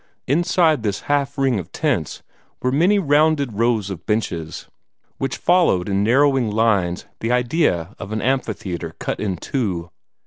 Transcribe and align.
Inside 0.25 0.81
this 0.81 1.01
half 1.01 1.37
ring 1.37 1.59
of 1.59 1.71
tents 1.71 2.23
were 2.59 2.71
many 2.71 2.97
rounded 2.97 3.53
rows 3.53 3.91
of 3.91 4.03
benches, 4.07 4.67
which 5.19 5.37
followed 5.37 5.87
in 5.87 6.03
narrowing 6.03 6.49
lines 6.49 7.05
the 7.19 7.31
idea 7.31 7.93
of 7.99 8.11
an 8.11 8.19
amphitheatre 8.19 8.95
cut 8.97 9.19
in 9.19 9.37
two. 9.37 9.91